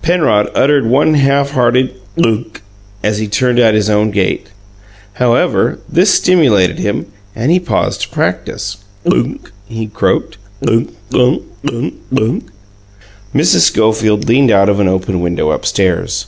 Penrod 0.00 0.48
uttered 0.54 0.86
one 0.86 1.14
half 1.14 1.50
hearted 1.50 1.92
"Gunk" 2.22 2.62
as 3.02 3.18
he 3.18 3.26
turned 3.26 3.58
in 3.58 3.64
at 3.66 3.74
his 3.74 3.90
own 3.90 4.12
gate. 4.12 4.46
However, 5.14 5.80
this 5.88 6.14
stimulated 6.14 6.78
him, 6.78 7.06
and 7.34 7.50
he 7.50 7.58
paused 7.58 8.02
to 8.02 8.08
practice. 8.10 8.76
"Gunk!" 9.08 9.50
he 9.66 9.88
croaked. 9.88 10.38
"Gunk 10.64 10.94
gunk 11.10 11.42
gunk 11.66 11.94
gunk!" 12.14 12.44
Mrs. 13.34 13.62
Schofield 13.62 14.28
leaned 14.28 14.52
out 14.52 14.68
of 14.68 14.78
an 14.78 14.86
open 14.86 15.18
window 15.20 15.50
upstairs. 15.50 16.26